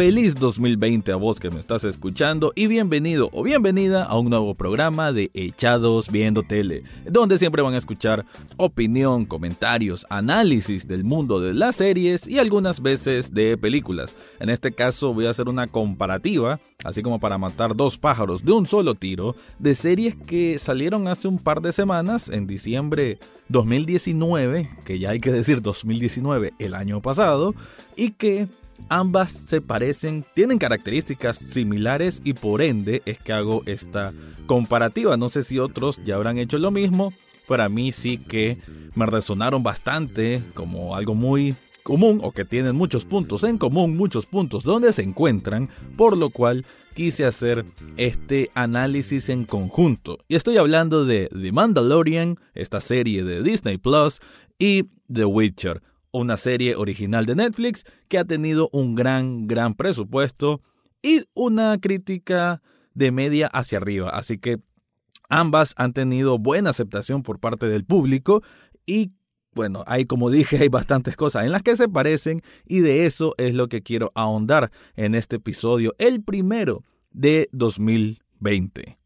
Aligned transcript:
Feliz 0.00 0.34
2020 0.34 1.12
a 1.12 1.16
vos 1.16 1.38
que 1.38 1.50
me 1.50 1.60
estás 1.60 1.84
escuchando 1.84 2.54
y 2.54 2.68
bienvenido 2.68 3.28
o 3.34 3.42
bienvenida 3.42 4.02
a 4.02 4.18
un 4.18 4.30
nuevo 4.30 4.54
programa 4.54 5.12
de 5.12 5.30
Echados 5.34 6.10
Viendo 6.10 6.42
Tele, 6.42 6.84
donde 7.04 7.36
siempre 7.36 7.60
van 7.60 7.74
a 7.74 7.76
escuchar 7.76 8.24
opinión, 8.56 9.26
comentarios, 9.26 10.06
análisis 10.08 10.88
del 10.88 11.04
mundo 11.04 11.38
de 11.38 11.52
las 11.52 11.76
series 11.76 12.26
y 12.26 12.38
algunas 12.38 12.80
veces 12.80 13.34
de 13.34 13.58
películas. 13.58 14.16
En 14.38 14.48
este 14.48 14.72
caso 14.72 15.12
voy 15.12 15.26
a 15.26 15.30
hacer 15.32 15.50
una 15.50 15.66
comparativa, 15.66 16.60
así 16.82 17.02
como 17.02 17.20
para 17.20 17.36
matar 17.36 17.76
dos 17.76 17.98
pájaros 17.98 18.42
de 18.42 18.52
un 18.52 18.66
solo 18.66 18.94
tiro, 18.94 19.36
de 19.58 19.74
series 19.74 20.14
que 20.14 20.58
salieron 20.58 21.08
hace 21.08 21.28
un 21.28 21.38
par 21.38 21.60
de 21.60 21.72
semanas, 21.72 22.30
en 22.30 22.46
diciembre 22.46 23.18
2019, 23.48 24.70
que 24.82 24.98
ya 24.98 25.10
hay 25.10 25.20
que 25.20 25.30
decir 25.30 25.60
2019 25.60 26.54
el 26.58 26.74
año 26.74 27.02
pasado, 27.02 27.54
y 27.96 28.12
que 28.12 28.48
Ambas 28.88 29.32
se 29.32 29.60
parecen, 29.60 30.24
tienen 30.34 30.58
características 30.58 31.38
similares 31.38 32.20
y 32.24 32.34
por 32.34 32.62
ende 32.62 33.02
es 33.04 33.18
que 33.18 33.32
hago 33.32 33.62
esta 33.66 34.12
comparativa. 34.46 35.16
No 35.16 35.28
sé 35.28 35.42
si 35.42 35.58
otros 35.58 36.00
ya 36.04 36.16
habrán 36.16 36.38
hecho 36.38 36.58
lo 36.58 36.70
mismo. 36.70 37.12
Para 37.46 37.68
mí 37.68 37.92
sí 37.92 38.18
que 38.18 38.58
me 38.94 39.06
resonaron 39.06 39.62
bastante 39.62 40.42
como 40.54 40.96
algo 40.96 41.14
muy 41.14 41.54
común 41.82 42.20
o 42.22 42.32
que 42.32 42.44
tienen 42.44 42.76
muchos 42.76 43.04
puntos 43.04 43.44
en 43.44 43.58
común, 43.58 43.96
muchos 43.96 44.26
puntos 44.26 44.62
donde 44.64 44.92
se 44.92 45.02
encuentran, 45.02 45.68
por 45.96 46.16
lo 46.16 46.30
cual 46.30 46.64
quise 46.94 47.24
hacer 47.24 47.64
este 47.96 48.50
análisis 48.54 49.28
en 49.28 49.44
conjunto. 49.44 50.18
Y 50.28 50.34
estoy 50.34 50.56
hablando 50.58 51.04
de 51.04 51.28
The 51.30 51.52
Mandalorian, 51.52 52.38
esta 52.54 52.80
serie 52.80 53.24
de 53.24 53.42
Disney 53.42 53.78
Plus, 53.78 54.20
y 54.58 54.84
The 55.12 55.24
Witcher 55.24 55.82
una 56.12 56.36
serie 56.36 56.76
original 56.76 57.26
de 57.26 57.36
Netflix 57.36 57.84
que 58.08 58.18
ha 58.18 58.24
tenido 58.24 58.68
un 58.72 58.94
gran, 58.94 59.46
gran 59.46 59.74
presupuesto 59.74 60.62
y 61.02 61.24
una 61.34 61.78
crítica 61.78 62.62
de 62.94 63.12
media 63.12 63.46
hacia 63.46 63.78
arriba. 63.78 64.10
Así 64.10 64.38
que 64.38 64.58
ambas 65.28 65.74
han 65.76 65.92
tenido 65.92 66.38
buena 66.38 66.70
aceptación 66.70 67.22
por 67.22 67.38
parte 67.38 67.66
del 67.66 67.84
público 67.84 68.42
y 68.86 69.12
bueno, 69.52 69.82
hay 69.86 70.04
como 70.04 70.30
dije, 70.30 70.58
hay 70.60 70.68
bastantes 70.68 71.16
cosas 71.16 71.44
en 71.44 71.52
las 71.52 71.62
que 71.62 71.76
se 71.76 71.88
parecen 71.88 72.42
y 72.66 72.80
de 72.80 73.06
eso 73.06 73.34
es 73.38 73.54
lo 73.54 73.68
que 73.68 73.82
quiero 73.82 74.12
ahondar 74.14 74.70
en 74.96 75.14
este 75.14 75.36
episodio, 75.36 75.94
el 75.98 76.22
primero 76.22 76.84
de 77.10 77.48
2020. 77.52 78.99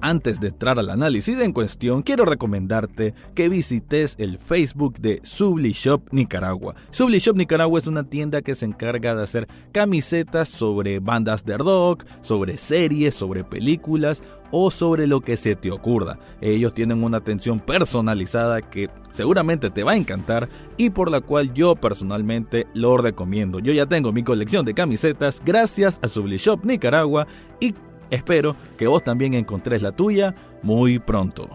Antes 0.00 0.38
de 0.38 0.48
entrar 0.48 0.78
al 0.78 0.90
análisis 0.90 1.38
en 1.40 1.52
cuestión, 1.52 2.02
quiero 2.02 2.24
recomendarte 2.24 3.14
que 3.34 3.48
visites 3.48 4.14
el 4.18 4.38
Facebook 4.38 5.00
de 5.00 5.18
Subli 5.24 5.72
Shop 5.72 6.02
Nicaragua. 6.12 6.76
Subli 6.90 7.18
Shop 7.18 7.36
Nicaragua 7.36 7.80
es 7.80 7.88
una 7.88 8.04
tienda 8.04 8.42
que 8.42 8.54
se 8.54 8.64
encarga 8.64 9.16
de 9.16 9.24
hacer 9.24 9.48
camisetas 9.72 10.48
sobre 10.48 11.00
bandas 11.00 11.44
de 11.44 11.58
rock, 11.58 12.04
sobre 12.20 12.58
series, 12.58 13.16
sobre 13.16 13.42
películas 13.42 14.22
o 14.52 14.70
sobre 14.70 15.08
lo 15.08 15.20
que 15.20 15.36
se 15.36 15.56
te 15.56 15.72
ocurra. 15.72 16.18
Ellos 16.40 16.74
tienen 16.74 17.02
una 17.02 17.18
atención 17.18 17.58
personalizada 17.58 18.62
que 18.62 18.88
seguramente 19.10 19.68
te 19.68 19.82
va 19.82 19.92
a 19.92 19.96
encantar 19.96 20.48
y 20.76 20.90
por 20.90 21.10
la 21.10 21.20
cual 21.20 21.52
yo 21.54 21.74
personalmente 21.74 22.68
lo 22.72 22.98
recomiendo. 22.98 23.58
Yo 23.58 23.72
ya 23.72 23.86
tengo 23.86 24.12
mi 24.12 24.22
colección 24.22 24.64
de 24.64 24.74
camisetas 24.74 25.42
gracias 25.44 25.98
a 26.02 26.08
Subli 26.08 26.36
Shop 26.36 26.64
Nicaragua 26.64 27.26
y 27.60 27.74
Espero 28.10 28.56
que 28.76 28.86
vos 28.86 29.04
también 29.04 29.34
encontres 29.34 29.82
la 29.82 29.92
tuya 29.92 30.34
muy 30.62 30.98
pronto. 30.98 31.48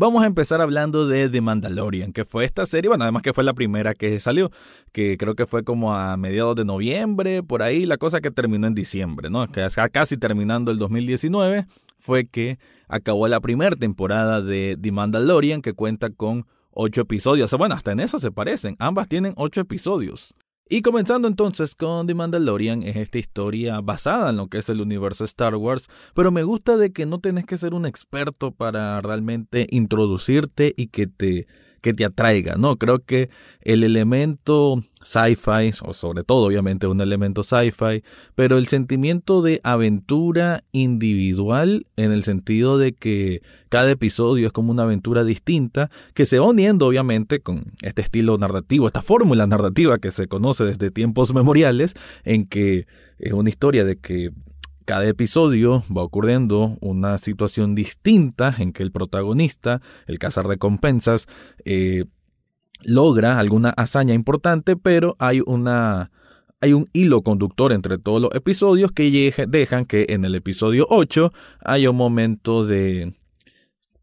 Vamos 0.00 0.22
a 0.22 0.26
empezar 0.26 0.62
hablando 0.62 1.06
de 1.06 1.28
The 1.28 1.42
Mandalorian, 1.42 2.14
que 2.14 2.24
fue 2.24 2.46
esta 2.46 2.64
serie, 2.64 2.88
bueno, 2.88 3.04
además 3.04 3.20
que 3.20 3.34
fue 3.34 3.44
la 3.44 3.52
primera 3.52 3.92
que 3.92 4.18
salió, 4.18 4.50
que 4.92 5.18
creo 5.18 5.34
que 5.34 5.44
fue 5.44 5.62
como 5.62 5.92
a 5.92 6.16
mediados 6.16 6.56
de 6.56 6.64
noviembre, 6.64 7.42
por 7.42 7.62
ahí, 7.62 7.84
la 7.84 7.98
cosa 7.98 8.22
que 8.22 8.30
terminó 8.30 8.66
en 8.66 8.74
diciembre, 8.74 9.28
¿no? 9.28 9.46
Que 9.48 9.68
casi 9.92 10.16
terminando 10.16 10.70
el 10.70 10.78
2019 10.78 11.66
fue 11.98 12.24
que 12.24 12.58
acabó 12.88 13.28
la 13.28 13.40
primera 13.40 13.76
temporada 13.76 14.40
de 14.40 14.78
The 14.80 14.90
Mandalorian, 14.90 15.60
que 15.60 15.74
cuenta 15.74 16.08
con 16.08 16.46
ocho 16.70 17.02
episodios. 17.02 17.52
Bueno, 17.52 17.74
hasta 17.74 17.92
en 17.92 18.00
eso 18.00 18.18
se 18.18 18.32
parecen, 18.32 18.76
ambas 18.78 19.06
tienen 19.06 19.34
ocho 19.36 19.60
episodios. 19.60 20.34
Y 20.72 20.82
comenzando 20.82 21.26
entonces 21.26 21.74
con 21.74 22.06
The 22.06 22.14
Mandalorian, 22.14 22.84
es 22.84 22.94
esta 22.94 23.18
historia 23.18 23.80
basada 23.80 24.30
en 24.30 24.36
lo 24.36 24.46
que 24.46 24.58
es 24.58 24.68
el 24.68 24.80
universo 24.80 25.24
Star 25.24 25.56
Wars, 25.56 25.88
pero 26.14 26.30
me 26.30 26.44
gusta 26.44 26.76
de 26.76 26.92
que 26.92 27.06
no 27.06 27.18
tenés 27.18 27.44
que 27.44 27.58
ser 27.58 27.74
un 27.74 27.86
experto 27.86 28.52
para 28.52 29.00
realmente 29.00 29.66
introducirte 29.70 30.72
y 30.76 30.86
que 30.86 31.08
te 31.08 31.48
que 31.80 31.94
te 31.94 32.04
atraiga, 32.04 32.56
¿no? 32.56 32.76
Creo 32.76 33.00
que 33.00 33.30
el 33.62 33.84
elemento 33.84 34.82
sci-fi, 35.02 35.70
o 35.82 35.94
sobre 35.94 36.22
todo 36.24 36.46
obviamente 36.46 36.86
un 36.86 37.00
elemento 37.00 37.42
sci-fi, 37.42 38.02
pero 38.34 38.58
el 38.58 38.66
sentimiento 38.68 39.42
de 39.42 39.60
aventura 39.64 40.64
individual 40.72 41.86
en 41.96 42.12
el 42.12 42.22
sentido 42.22 42.78
de 42.78 42.92
que 42.92 43.42
cada 43.68 43.90
episodio 43.90 44.46
es 44.46 44.52
como 44.52 44.72
una 44.72 44.82
aventura 44.82 45.24
distinta 45.24 45.90
que 46.14 46.26
se 46.26 46.38
va 46.38 46.48
uniendo 46.48 46.86
obviamente 46.86 47.40
con 47.40 47.72
este 47.82 48.02
estilo 48.02 48.36
narrativo, 48.36 48.86
esta 48.86 49.02
fórmula 49.02 49.46
narrativa 49.46 49.98
que 49.98 50.10
se 50.10 50.26
conoce 50.26 50.64
desde 50.64 50.90
tiempos 50.90 51.32
memoriales 51.34 51.94
en 52.24 52.46
que 52.46 52.86
es 53.18 53.32
una 53.32 53.48
historia 53.48 53.84
de 53.84 53.96
que 53.96 54.30
cada 54.90 55.06
episodio 55.06 55.84
va 55.96 56.02
ocurriendo 56.02 56.76
una 56.80 57.16
situación 57.18 57.76
distinta 57.76 58.52
en 58.58 58.72
que 58.72 58.82
el 58.82 58.90
protagonista, 58.90 59.80
el 60.08 60.18
cazar 60.18 60.48
recompensas, 60.48 61.28
eh, 61.64 62.06
logra 62.82 63.38
alguna 63.38 63.70
hazaña 63.70 64.14
importante, 64.14 64.74
pero 64.74 65.14
hay 65.20 65.42
una 65.46 66.10
hay 66.60 66.72
un 66.72 66.88
hilo 66.92 67.22
conductor 67.22 67.72
entre 67.72 67.98
todos 67.98 68.20
los 68.20 68.34
episodios 68.34 68.90
que 68.90 69.32
dejan 69.46 69.84
que 69.84 70.06
en 70.08 70.24
el 70.24 70.34
episodio 70.34 70.88
8 70.90 71.32
haya 71.64 71.88
un 71.88 71.96
momento 71.96 72.66
de 72.66 73.14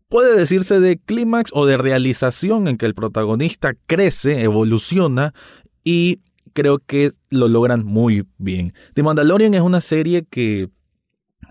puede 0.07 0.37
decirse 0.37 0.79
de 0.79 0.99
clímax 0.99 1.51
o 1.53 1.65
de 1.65 1.75
realización 1.75 2.69
en 2.69 2.77
que 2.77 2.85
el 2.85 2.93
protagonista 2.93 3.73
crece, 3.87 4.41
evoluciona 4.41 5.33
y 5.83 6.21
creo 6.53 6.79
que 6.79 7.11
lo 7.29 7.49
logran 7.49 7.83
muy 7.83 8.25
bien. 8.37 8.73
The 8.93 9.03
Mandalorian 9.03 9.53
es 9.53 9.61
una 9.61 9.81
serie 9.81 10.25
que 10.27 10.69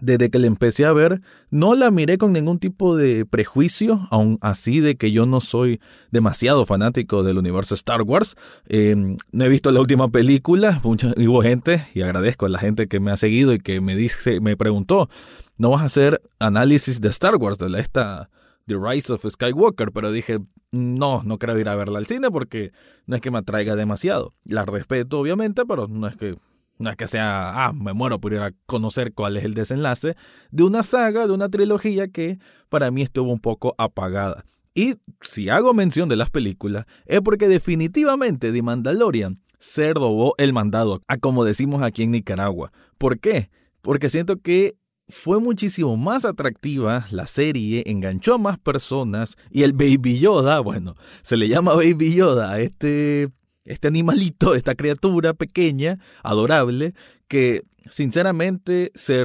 desde 0.00 0.30
que 0.30 0.38
la 0.38 0.46
empecé 0.46 0.84
a 0.84 0.92
ver, 0.92 1.20
no 1.50 1.74
la 1.74 1.90
miré 1.90 2.18
con 2.18 2.32
ningún 2.32 2.58
tipo 2.58 2.96
de 2.96 3.24
prejuicio, 3.24 4.06
aun 4.10 4.38
así 4.40 4.80
de 4.80 4.96
que 4.96 5.12
yo 5.12 5.26
no 5.26 5.40
soy 5.40 5.80
demasiado 6.10 6.66
fanático 6.66 7.22
del 7.22 7.38
universo 7.38 7.74
Star 7.74 8.02
Wars. 8.02 8.36
Em, 8.68 9.16
no 9.32 9.44
he 9.44 9.48
visto 9.48 9.70
la 9.70 9.80
última 9.80 10.08
película, 10.08 10.80
mucha, 10.82 11.12
hubo 11.16 11.42
gente, 11.42 11.86
y 11.94 12.02
agradezco 12.02 12.46
a 12.46 12.48
la 12.48 12.58
gente 12.58 12.88
que 12.88 13.00
me 13.00 13.10
ha 13.10 13.16
seguido 13.16 13.52
y 13.52 13.58
que 13.58 13.80
me 13.80 13.96
dice, 13.96 14.40
me 14.40 14.56
preguntó, 14.56 15.08
¿no 15.56 15.70
vas 15.70 15.82
a 15.82 15.86
hacer 15.86 16.22
análisis 16.38 17.00
de 17.00 17.08
Star 17.08 17.36
Wars, 17.36 17.58
de 17.58 17.68
la, 17.68 17.80
esta 17.80 18.30
The 18.66 18.76
Rise 18.80 19.12
of 19.12 19.24
Skywalker? 19.26 19.92
Pero 19.92 20.12
dije, 20.12 20.40
no, 20.72 21.22
no 21.24 21.38
quiero 21.38 21.58
ir 21.58 21.68
a 21.68 21.76
verla 21.76 21.98
al 21.98 22.06
cine 22.06 22.30
porque 22.30 22.72
no 23.06 23.16
es 23.16 23.22
que 23.22 23.30
me 23.30 23.38
atraiga 23.38 23.76
demasiado. 23.76 24.34
La 24.44 24.64
respeto, 24.64 25.20
obviamente, 25.20 25.64
pero 25.64 25.88
no 25.88 26.06
es 26.06 26.16
que 26.16 26.36
no 26.78 26.90
es 26.90 26.96
que 26.96 27.08
sea, 27.08 27.66
ah, 27.66 27.72
me 27.72 27.92
muero 27.92 28.20
por 28.20 28.32
ir 28.32 28.40
a 28.40 28.52
conocer 28.66 29.12
cuál 29.12 29.36
es 29.36 29.44
el 29.44 29.54
desenlace 29.54 30.16
de 30.50 30.62
una 30.62 30.82
saga, 30.82 31.26
de 31.26 31.32
una 31.32 31.48
trilogía 31.48 32.08
que 32.08 32.38
para 32.68 32.90
mí 32.90 33.02
estuvo 33.02 33.32
un 33.32 33.40
poco 33.40 33.74
apagada. 33.78 34.44
Y 34.74 34.96
si 35.22 35.48
hago 35.48 35.72
mención 35.72 36.08
de 36.08 36.16
las 36.16 36.30
películas, 36.30 36.84
es 37.06 37.22
porque 37.22 37.48
definitivamente 37.48 38.52
The 38.52 38.62
Mandalorian 38.62 39.40
se 39.58 39.94
robó 39.94 40.34
el 40.36 40.52
mandado, 40.52 41.00
a 41.08 41.16
como 41.16 41.44
decimos 41.44 41.82
aquí 41.82 42.02
en 42.02 42.10
Nicaragua. 42.10 42.72
¿Por 42.98 43.18
qué? 43.18 43.48
Porque 43.80 44.10
siento 44.10 44.36
que 44.36 44.76
fue 45.08 45.40
muchísimo 45.40 45.96
más 45.96 46.24
atractiva 46.24 47.06
la 47.10 47.26
serie, 47.26 47.84
enganchó 47.86 48.34
a 48.34 48.38
más 48.38 48.58
personas 48.58 49.36
y 49.50 49.62
el 49.62 49.72
Baby 49.72 50.18
Yoda, 50.18 50.60
bueno, 50.60 50.94
se 51.22 51.36
le 51.36 51.48
llama 51.48 51.74
Baby 51.74 52.14
Yoda 52.14 52.52
a 52.52 52.60
este 52.60 53.30
este 53.66 53.88
animalito, 53.88 54.54
esta 54.54 54.74
criatura 54.74 55.34
pequeña, 55.34 55.98
adorable, 56.22 56.94
que 57.28 57.62
sinceramente 57.90 58.92
se 58.94 59.24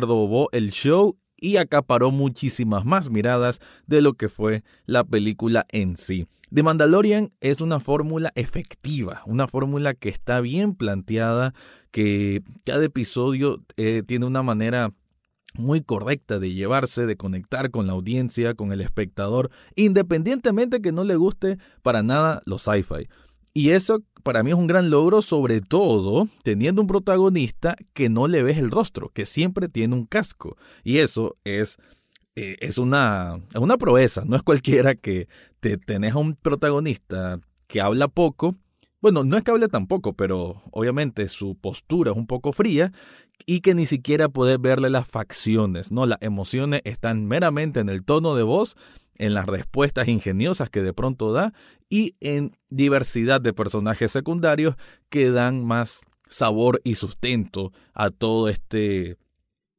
el 0.51 0.71
show 0.71 1.17
y 1.37 1.57
acaparó 1.57 2.11
muchísimas 2.11 2.85
más 2.85 3.09
miradas 3.09 3.59
de 3.87 4.01
lo 4.01 4.13
que 4.13 4.29
fue 4.29 4.63
la 4.85 5.03
película 5.03 5.65
en 5.69 5.97
sí. 5.97 6.27
The 6.53 6.63
Mandalorian 6.63 7.31
es 7.39 7.61
una 7.61 7.79
fórmula 7.79 8.31
efectiva, 8.35 9.21
una 9.25 9.47
fórmula 9.47 9.93
que 9.93 10.09
está 10.09 10.41
bien 10.41 10.75
planteada, 10.75 11.53
que 11.91 12.43
cada 12.65 12.83
episodio 12.83 13.63
eh, 13.77 14.03
tiene 14.05 14.25
una 14.25 14.43
manera 14.43 14.93
muy 15.53 15.81
correcta 15.81 16.39
de 16.39 16.53
llevarse, 16.53 17.05
de 17.05 17.17
conectar 17.17 17.71
con 17.71 17.87
la 17.87 17.93
audiencia, 17.93 18.53
con 18.53 18.71
el 18.71 18.81
espectador, 18.81 19.49
independientemente 19.75 20.81
que 20.81 20.91
no 20.91 21.03
le 21.03 21.15
guste 21.15 21.57
para 21.81 22.03
nada 22.03 22.41
los 22.45 22.63
sci-fi. 22.63 23.07
Y 23.53 23.71
eso 23.71 24.01
para 24.23 24.43
mí 24.43 24.51
es 24.51 24.57
un 24.57 24.67
gran 24.67 24.89
logro, 24.89 25.21
sobre 25.21 25.61
todo 25.61 26.27
teniendo 26.43 26.81
un 26.81 26.87
protagonista 26.87 27.75
que 27.93 28.09
no 28.09 28.27
le 28.27 28.43
ves 28.43 28.57
el 28.57 28.71
rostro, 28.71 29.09
que 29.09 29.25
siempre 29.25 29.67
tiene 29.67 29.95
un 29.95 30.05
casco. 30.05 30.57
Y 30.83 30.99
eso 30.99 31.35
es, 31.43 31.77
eh, 32.35 32.57
es, 32.59 32.77
una, 32.77 33.39
una 33.55 33.77
proeza, 33.77 34.23
no 34.25 34.35
es 34.35 34.43
cualquiera 34.43 34.95
que 34.95 35.27
te 35.59 35.77
tenés 35.77 36.13
a 36.13 36.19
un 36.19 36.35
protagonista 36.35 37.39
que 37.67 37.81
habla 37.81 38.07
poco. 38.07 38.55
Bueno, 39.01 39.23
no 39.23 39.35
es 39.35 39.43
que 39.43 39.51
hable 39.51 39.67
tampoco, 39.67 40.13
pero 40.13 40.61
obviamente 40.71 41.27
su 41.27 41.55
postura 41.55 42.11
es 42.11 42.17
un 42.17 42.27
poco 42.27 42.53
fría 42.53 42.91
y 43.45 43.61
que 43.61 43.73
ni 43.73 43.85
siquiera 43.87 44.29
puedes 44.29 44.61
verle 44.61 44.89
las 44.89 45.07
facciones, 45.07 45.91
¿no? 45.91 46.05
Las 46.05 46.19
emociones 46.21 46.81
están 46.83 47.25
meramente 47.25 47.79
en 47.79 47.89
el 47.89 48.03
tono 48.03 48.35
de 48.35 48.43
voz, 48.43 48.75
en 49.21 49.35
las 49.35 49.45
respuestas 49.45 50.07
ingeniosas 50.07 50.69
que 50.69 50.81
de 50.81 50.93
pronto 50.93 51.31
da 51.31 51.53
y 51.89 52.15
en 52.19 52.51
diversidad 52.69 53.39
de 53.39 53.53
personajes 53.53 54.11
secundarios 54.11 54.75
que 55.09 55.29
dan 55.29 55.63
más 55.63 56.05
sabor 56.27 56.81
y 56.83 56.95
sustento 56.95 57.71
a 57.93 58.09
todo 58.09 58.49
este 58.49 59.17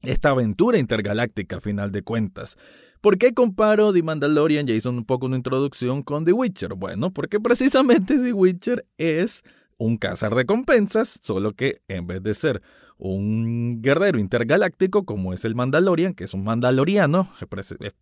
esta 0.02 0.30
aventura 0.30 0.78
intergaláctica 0.78 1.56
a 1.56 1.60
final 1.60 1.92
de 1.92 2.02
cuentas. 2.02 2.56
¿Por 3.00 3.18
qué 3.18 3.34
comparo 3.34 3.92
The 3.92 4.02
Mandalorian? 4.02 4.66
Ya 4.66 4.74
hizo 4.74 4.90
un 4.90 5.04
poco 5.04 5.26
una 5.26 5.36
introducción 5.36 6.02
con 6.02 6.24
The 6.24 6.32
Witcher. 6.32 6.74
Bueno, 6.74 7.12
porque 7.12 7.40
precisamente 7.40 8.18
The 8.18 8.32
Witcher 8.32 8.86
es 8.96 9.42
un 9.82 9.96
cazar 9.96 10.32
recompensas, 10.32 11.18
solo 11.22 11.54
que 11.54 11.82
en 11.88 12.06
vez 12.06 12.22
de 12.22 12.34
ser 12.34 12.62
un 12.98 13.82
guerrero 13.82 14.20
intergaláctico 14.20 15.04
como 15.04 15.34
es 15.34 15.44
el 15.44 15.56
Mandalorian, 15.56 16.14
que 16.14 16.22
es 16.22 16.34
un 16.34 16.44
mandaloriano 16.44 17.28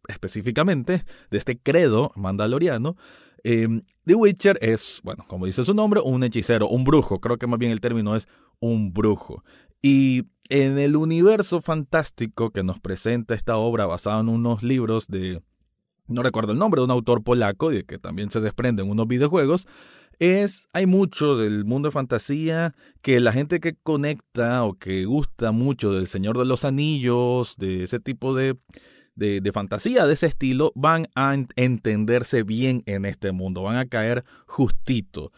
específicamente 0.09 1.05
de 1.31 1.39
este 1.39 1.59
credo 1.59 2.13
mandaloriano, 2.17 2.97
em, 3.45 3.83
The 4.05 4.15
Witcher 4.15 4.59
es, 4.61 5.01
bueno, 5.03 5.25
como 5.27 5.47
dice 5.47 5.65
su 5.65 5.73
nombre, 5.73 6.03
un 6.05 6.23
hechicero, 6.23 6.69
un 6.69 6.85
brujo, 6.85 7.19
creo 7.19 7.39
que 7.39 7.47
más 7.47 7.59
bien 7.59 7.73
el 7.73 7.81
término 7.81 8.15
es 8.15 8.29
un 8.59 8.93
brujo. 8.93 9.43
Y 9.81 10.25
en 10.51 10.79
el 10.79 10.97
universo 10.97 11.63
fantástico 11.63 12.51
que 12.51 12.63
nos 12.63 12.79
presenta 12.79 13.35
esta 13.35 13.57
obra 13.57 13.87
basada 13.87 14.21
en 14.21 14.29
unos 14.29 14.63
libros 14.63 15.07
de, 15.09 15.41
no 16.09 16.23
recuerdo 16.23 16.53
el 16.53 16.59
nombre, 16.59 16.81
de 16.81 16.85
un 16.85 16.91
autor 16.91 17.23
polaco, 17.23 17.73
y 17.73 17.85
que 17.85 17.99
también 17.99 18.31
se 18.31 18.41
desprende 18.41 18.83
en 18.83 18.91
unos 18.91 19.09
videojuegos, 19.09 19.67
es, 20.21 20.69
hay 20.73 20.87
mucho 20.87 21.37
del 21.37 21.65
mundo 21.65 21.89
de 21.89 21.93
fantasía 21.93 22.75
que 23.03 23.19
la 23.21 23.33
gente 23.33 23.59
que 23.59 23.75
conecta 23.75 24.63
o 24.65 24.75
que 24.75 25.07
gusta 25.07 25.51
mucho 25.51 25.93
del 25.93 26.07
Señor 26.07 26.39
de 26.39 26.45
los 26.45 26.65
Anillos, 26.65 27.57
de 27.57 27.85
ese 27.85 27.99
tipo 28.01 28.35
de, 28.35 28.59
de, 29.17 29.41
de, 29.41 29.53
fantasía 29.53 30.07
de 30.07 30.13
ese 30.13 30.27
estilo, 30.27 30.73
van 30.77 31.09
a 31.15 31.35
entenderse 31.57 32.43
bien 32.43 32.83
en 32.85 33.07
este 33.07 33.33
mundo, 33.33 33.63
van 33.63 33.77
a 33.77 33.89
caer 33.89 34.25
justito. 34.47 35.33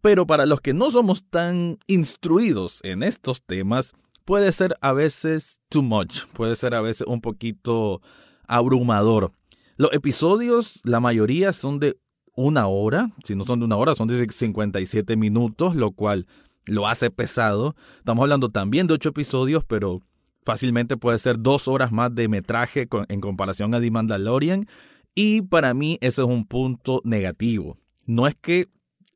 Pero 0.00 0.26
para 0.26 0.46
los 0.46 0.62
que 0.62 0.72
no 0.72 0.90
somos 0.90 1.24
tan 1.28 1.78
instruidos 1.86 2.80
en 2.82 3.02
estos 3.02 3.42
temas, 3.42 3.92
puede 4.24 4.52
ser 4.52 4.76
a 4.80 4.94
veces 4.94 5.60
too 5.68 5.82
much, 5.82 6.24
puede 6.32 6.56
ser 6.56 6.74
a 6.74 6.80
veces 6.80 7.06
un 7.06 7.20
poquito 7.20 8.00
abrumador. 8.48 9.32
Los 9.76 9.92
episodios, 9.92 10.80
la 10.82 11.00
mayoría 11.00 11.52
son 11.52 11.78
de 11.78 11.98
una 12.36 12.66
hora, 12.66 13.10
si 13.24 13.34
no 13.34 13.44
son 13.44 13.60
de 13.60 13.64
una 13.64 13.76
hora, 13.76 13.94
son 13.94 14.08
de 14.08 14.26
57 14.28 15.16
minutos, 15.16 15.74
lo 15.76 15.92
cual 15.92 16.26
lo 16.66 16.88
hace 16.88 17.10
pesado. 17.10 17.76
Estamos 17.98 18.22
hablando 18.22 18.50
también 18.50 18.86
de 18.86 18.94
ocho 18.94 19.10
episodios, 19.10 19.64
pero 19.64 20.02
fácilmente 20.44 20.96
puede 20.96 21.18
ser 21.18 21.38
dos 21.38 21.68
horas 21.68 21.92
más 21.92 22.14
de 22.14 22.28
metraje 22.28 22.88
en 23.08 23.20
comparación 23.20 23.74
a 23.74 23.80
The 23.80 23.90
Mandalorian. 23.90 24.66
Y 25.14 25.42
para 25.42 25.74
mí 25.74 25.98
eso 26.00 26.22
es 26.22 26.28
un 26.28 26.44
punto 26.46 27.00
negativo. 27.04 27.78
No 28.04 28.26
es 28.26 28.34
que 28.34 28.68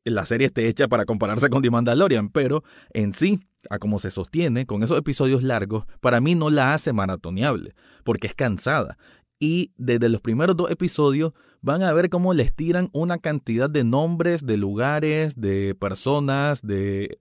la 0.04 0.24
serie 0.24 0.46
esté 0.46 0.68
hecha 0.68 0.88
para 0.88 1.04
compararse 1.04 1.50
con 1.50 1.62
The 1.62 1.70
Mandalorian, 1.70 2.30
pero 2.30 2.62
en 2.92 3.12
sí, 3.12 3.40
a 3.68 3.78
como 3.78 3.98
se 3.98 4.10
sostiene, 4.10 4.64
con 4.64 4.82
esos 4.82 4.98
episodios 4.98 5.42
largos, 5.42 5.84
para 6.00 6.20
mí 6.20 6.34
no 6.34 6.50
la 6.50 6.72
hace 6.72 6.92
maratoneable, 6.92 7.74
porque 8.04 8.28
es 8.28 8.34
cansada. 8.34 8.96
Y 9.40 9.72
desde 9.76 10.08
los 10.08 10.20
primeros 10.20 10.56
dos 10.56 10.70
episodios 10.70 11.32
van 11.60 11.82
a 11.82 11.92
ver 11.92 12.08
cómo 12.08 12.34
les 12.34 12.54
tiran 12.54 12.88
una 12.92 13.18
cantidad 13.18 13.68
de 13.68 13.84
nombres, 13.84 14.46
de 14.46 14.56
lugares, 14.56 15.34
de 15.36 15.74
personas, 15.74 16.62
de, 16.62 17.18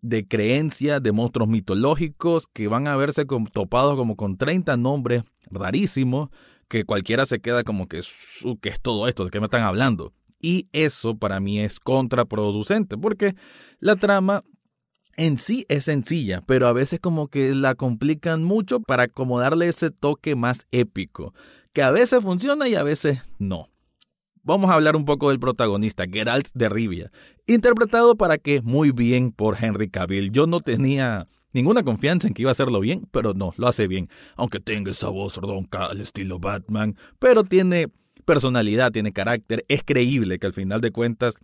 de 0.00 0.26
creencias, 0.26 1.02
de 1.02 1.12
monstruos 1.12 1.48
mitológicos, 1.48 2.46
que 2.52 2.68
van 2.68 2.86
a 2.86 2.96
verse 2.96 3.24
topados 3.52 3.96
como 3.96 4.16
con 4.16 4.36
30 4.36 4.76
nombres 4.76 5.22
rarísimos, 5.50 6.28
que 6.68 6.84
cualquiera 6.84 7.26
se 7.26 7.40
queda 7.40 7.64
como 7.64 7.86
que, 7.86 8.00
¿qué 8.60 8.68
es 8.68 8.80
todo 8.80 9.08
esto? 9.08 9.24
¿De 9.24 9.30
qué 9.30 9.40
me 9.40 9.46
están 9.46 9.62
hablando? 9.62 10.12
Y 10.40 10.68
eso 10.72 11.16
para 11.16 11.38
mí 11.38 11.60
es 11.60 11.78
contraproducente, 11.78 12.96
porque 12.98 13.34
la 13.78 13.96
trama 13.96 14.42
en 15.16 15.36
sí 15.38 15.66
es 15.68 15.84
sencilla, 15.84 16.42
pero 16.46 16.66
a 16.66 16.72
veces 16.72 16.98
como 16.98 17.28
que 17.28 17.54
la 17.54 17.74
complican 17.74 18.42
mucho 18.42 18.80
para 18.80 19.08
como 19.08 19.38
darle 19.38 19.68
ese 19.68 19.90
toque 19.90 20.34
más 20.34 20.66
épico 20.70 21.34
que 21.72 21.82
a 21.82 21.90
veces 21.90 22.22
funciona 22.22 22.68
y 22.68 22.74
a 22.74 22.82
veces 22.82 23.20
no. 23.38 23.68
Vamos 24.44 24.70
a 24.70 24.74
hablar 24.74 24.96
un 24.96 25.04
poco 25.04 25.30
del 25.30 25.38
protagonista, 25.38 26.04
Geralt 26.10 26.48
de 26.54 26.68
Rivia, 26.68 27.12
interpretado 27.46 28.16
para 28.16 28.38
que 28.38 28.60
muy 28.60 28.90
bien 28.90 29.30
por 29.30 29.56
Henry 29.62 29.88
Cavill. 29.88 30.32
Yo 30.32 30.46
no 30.46 30.60
tenía 30.60 31.28
ninguna 31.52 31.84
confianza 31.84 32.26
en 32.26 32.34
que 32.34 32.42
iba 32.42 32.50
a 32.50 32.52
hacerlo 32.52 32.80
bien, 32.80 33.06
pero 33.12 33.34
no, 33.34 33.54
lo 33.56 33.68
hace 33.68 33.86
bien. 33.86 34.08
Aunque 34.36 34.58
tenga 34.58 34.90
esa 34.90 35.08
voz 35.08 35.36
ronca 35.36 35.86
al 35.86 36.00
estilo 36.00 36.40
Batman, 36.40 36.96
pero 37.20 37.44
tiene 37.44 37.88
personalidad, 38.24 38.90
tiene 38.90 39.12
carácter, 39.12 39.64
es 39.68 39.82
creíble 39.84 40.38
que 40.38 40.46
al 40.46 40.52
final 40.52 40.80
de 40.80 40.90
cuentas 40.90 41.36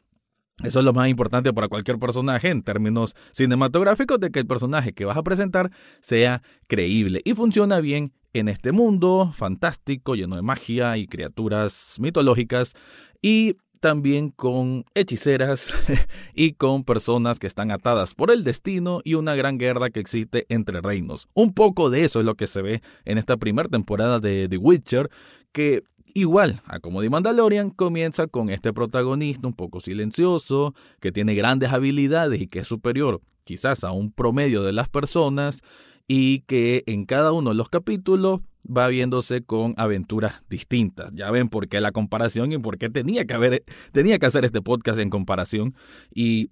eso 0.65 0.81
es 0.81 0.85
lo 0.85 0.93
más 0.93 1.09
importante 1.09 1.53
para 1.53 1.69
cualquier 1.69 1.99
personaje 1.99 2.49
en 2.49 2.63
términos 2.63 3.15
cinematográficos, 3.31 4.19
de 4.19 4.31
que 4.31 4.41
el 4.41 4.47
personaje 4.47 4.93
que 4.93 5.05
vas 5.05 5.17
a 5.17 5.23
presentar 5.23 5.71
sea 6.01 6.43
creíble 6.67 7.21
y 7.25 7.35
funciona 7.35 7.79
bien 7.81 8.13
en 8.33 8.49
este 8.49 8.73
mundo 8.73 9.31
fantástico, 9.33 10.15
lleno 10.15 10.37
de 10.37 10.43
magia 10.43 10.97
y 10.97 11.07
criaturas 11.07 11.97
mitológicas, 11.99 12.75
y 13.23 13.57
también 13.81 14.31
con 14.31 14.85
hechiceras 14.95 15.73
y 16.35 16.53
con 16.53 16.85
personas 16.85 17.39
que 17.39 17.47
están 17.47 17.71
atadas 17.71 18.15
por 18.15 18.31
el 18.31 18.45
destino 18.45 19.01
y 19.05 19.15
una 19.15 19.35
gran 19.35 19.59
guerra 19.59 19.91
que 19.91 20.01
existe 20.01 20.47
entre 20.49 20.81
reinos. 20.81 21.29
Un 21.35 21.53
poco 21.55 21.91
de 21.91 22.05
eso 22.05 22.21
es 22.21 22.27
lo 22.27 22.35
que 22.35 22.47
se 22.47 22.63
ve 22.63 22.83
en 23.05 23.19
esta 23.19 23.37
primera 23.37 23.69
temporada 23.69 24.19
de 24.19 24.49
The 24.49 24.57
Witcher, 24.57 25.11
que 25.53 25.83
igual 26.15 26.63
a 26.67 26.81
como 26.81 27.01
The 27.01 27.11
Mandalorian 27.11 27.71
comienza 27.71 28.27
con 28.27 28.51
este 28.51 28.73
protagonista 28.73 29.47
un 29.47 29.55
poco 29.55 29.81
silencioso, 29.81 30.75
que 31.01 31.13
tiene 31.13 31.35
grandes 31.35 31.73
habilidades 31.73 32.41
y 32.41 32.49
que 32.49 32.61
es 32.61 32.69
superior 32.69 33.21
quizás 33.45 33.85
a 33.85 33.93
un 33.93 34.13
promedio 34.13 34.63
de 34.63 34.73
las 34.73 34.89
personas, 34.91 35.63
y 36.09 36.41
que 36.41 36.83
en 36.87 37.05
cada 37.05 37.33
uno 37.33 37.51
de 37.51 37.57
los 37.57 37.69
capítulos 37.69 38.41
va 38.67 38.89
viéndose 38.89 39.43
con 39.43 39.75
aventuras 39.77 40.43
distintas. 40.49 41.13
Ya 41.15 41.31
ven 41.31 41.49
por 41.49 41.69
qué 41.69 41.81
la 41.81 41.93
comparación 41.93 42.51
y 42.53 42.59
por 42.59 42.79
qué 42.79 42.89
tenía 42.89 43.27
que 43.27 43.35
haber, 43.35 43.65
tenía 43.93 44.19
que 44.19 44.27
hacer 44.27 44.45
este 44.45 44.63
podcast 44.63 44.99
en 44.99 45.11
comparación. 45.11 45.75
Y, 46.13 46.51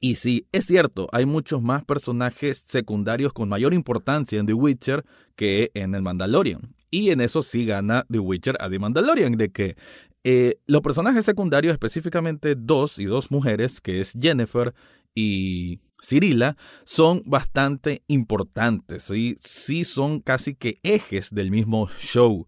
y 0.00 0.14
sí, 0.14 0.46
es 0.52 0.66
cierto, 0.66 1.08
hay 1.12 1.26
muchos 1.26 1.62
más 1.62 1.84
personajes 1.84 2.64
secundarios 2.66 3.32
con 3.32 3.48
mayor 3.48 3.74
importancia 3.74 4.38
en 4.38 4.46
The 4.46 4.54
Witcher 4.54 5.04
que 5.34 5.70
en 5.74 5.94
el 5.94 6.02
Mandalorian. 6.02 6.74
Y 6.90 7.10
en 7.10 7.20
eso 7.20 7.42
sí 7.42 7.66
gana 7.66 8.06
The 8.08 8.20
Witcher 8.20 8.56
a 8.60 8.70
The 8.70 8.78
Mandalorian, 8.78 9.32
de 9.32 9.50
que 9.50 9.76
eh, 10.22 10.58
los 10.66 10.82
personajes 10.82 11.24
secundarios, 11.24 11.72
específicamente 11.72 12.54
dos 12.56 12.98
y 12.98 13.04
dos 13.04 13.30
mujeres, 13.30 13.80
que 13.80 14.00
es 14.00 14.16
Jennifer 14.20 14.74
y 15.14 15.80
Cirila 16.06 16.56
son 16.84 17.22
bastante 17.26 18.02
importantes, 18.06 19.10
y 19.10 19.38
sí 19.40 19.84
son 19.84 20.20
casi 20.20 20.54
que 20.54 20.78
ejes 20.84 21.34
del 21.34 21.50
mismo 21.50 21.88
show. 21.98 22.46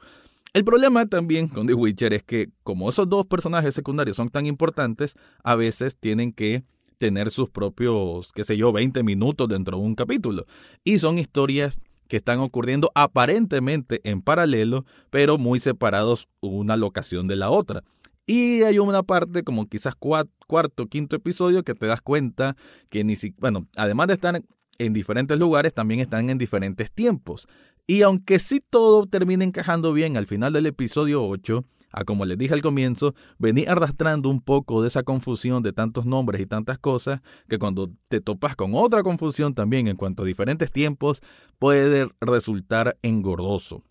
El 0.52 0.64
problema 0.64 1.06
también 1.06 1.48
con 1.48 1.66
The 1.66 1.74
Witcher 1.74 2.14
es 2.14 2.22
que 2.22 2.50
como 2.62 2.88
esos 2.88 3.08
dos 3.08 3.26
personajes 3.26 3.74
secundarios 3.74 4.16
son 4.16 4.30
tan 4.30 4.46
importantes, 4.46 5.14
a 5.42 5.56
veces 5.56 5.96
tienen 5.96 6.32
que 6.32 6.62
tener 6.98 7.30
sus 7.30 7.50
propios, 7.50 8.32
qué 8.32 8.44
sé 8.44 8.56
yo, 8.56 8.72
20 8.72 9.02
minutos 9.02 9.48
dentro 9.48 9.76
de 9.76 9.84
un 9.84 9.94
capítulo. 9.94 10.46
Y 10.84 11.00
son 11.00 11.18
historias 11.18 11.80
que 12.08 12.16
están 12.16 12.38
ocurriendo 12.40 12.90
aparentemente 12.94 14.00
en 14.04 14.22
paralelo, 14.22 14.84
pero 15.10 15.36
muy 15.36 15.58
separados 15.58 16.28
una 16.40 16.76
locación 16.76 17.26
de 17.28 17.36
la 17.36 17.50
otra. 17.50 17.82
Y 18.30 18.62
hay 18.62 18.78
una 18.78 19.02
parte, 19.02 19.42
como 19.42 19.66
quizás 19.70 19.94
cuarto, 19.94 20.86
quinto 20.86 21.16
episodio, 21.16 21.64
que 21.64 21.72
te 21.74 21.86
das 21.86 22.02
cuenta 22.02 22.56
que 22.90 23.02
ni 23.02 23.16
siquiera, 23.16 23.40
bueno, 23.40 23.66
además 23.74 24.08
de 24.08 24.14
estar 24.14 24.42
en 24.78 24.92
diferentes 24.92 25.38
lugares, 25.38 25.72
también 25.72 26.00
están 26.00 26.28
en 26.28 26.36
diferentes 26.36 26.92
tiempos. 26.92 27.48
Y 27.86 28.02
aunque 28.02 28.38
sí 28.38 28.60
todo 28.60 29.06
termina 29.06 29.44
encajando 29.44 29.94
bien 29.94 30.18
al 30.18 30.26
final 30.26 30.52
del 30.52 30.66
episodio 30.66 31.26
8, 31.26 31.64
a 31.90 32.04
como 32.04 32.26
les 32.26 32.36
dije 32.36 32.52
al 32.52 32.60
comienzo, 32.60 33.14
venir 33.38 33.70
arrastrando 33.70 34.28
un 34.28 34.42
poco 34.42 34.82
de 34.82 34.88
esa 34.88 35.04
confusión 35.04 35.62
de 35.62 35.72
tantos 35.72 36.04
nombres 36.04 36.42
y 36.42 36.46
tantas 36.46 36.78
cosas, 36.78 37.22
que 37.48 37.58
cuando 37.58 37.90
te 38.10 38.20
topas 38.20 38.56
con 38.56 38.72
otra 38.74 39.02
confusión 39.02 39.54
también 39.54 39.88
en 39.88 39.96
cuanto 39.96 40.22
a 40.22 40.26
diferentes 40.26 40.70
tiempos, 40.70 41.22
puede 41.58 42.10
resultar 42.20 42.98
engordoso. 43.00 43.84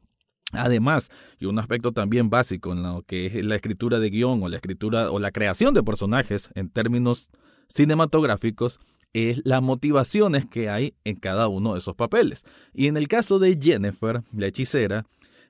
Además, 0.54 1.10
y 1.39 1.46
un 1.46 1.60
aspecto 1.60 1.92
también 1.92 2.30
básico 2.30 2.72
en 2.72 2.84
lo 2.84 3.04
que 3.04 3.25
es 3.25 3.46
la 3.46 3.56
escritura 3.56 4.00
de 4.00 4.10
guion 4.10 4.42
o 4.44 4.50
la 4.50 4.56
escritura 4.56 5.12
o 5.12 5.20
la 5.20 5.32
creación 5.32 5.74
de 5.74 5.84
personajes 5.84 6.50
en 6.56 6.70
términos 6.70 7.30
cinematográficos, 7.68 8.80
es 9.13 9.42
las 9.44 9.62
motivaciones 9.62 10.46
que 10.46 10.70
hay 10.70 10.94
en 11.04 11.16
cada 11.16 11.48
uno 11.48 11.74
de 11.74 11.80
esos 11.80 11.96
papeles. 11.96 12.44
Y 12.74 12.88
en 12.88 12.98
el 12.98 13.08
caso 13.08 13.39
de 13.39 13.58
Jennifer, 13.62 14.24
la 14.32 14.48
hechicera, 14.48 15.06